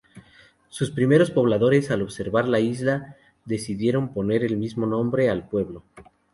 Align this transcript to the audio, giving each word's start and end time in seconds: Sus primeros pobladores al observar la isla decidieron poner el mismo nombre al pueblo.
Sus 0.69 0.89
primeros 0.89 1.29
pobladores 1.29 1.91
al 1.91 2.01
observar 2.01 2.47
la 2.47 2.59
isla 2.59 3.17
decidieron 3.45 4.15
poner 4.15 4.43
el 4.43 4.57
mismo 4.57 4.87
nombre 4.87 5.29
al 5.29 5.47
pueblo. 5.47 5.83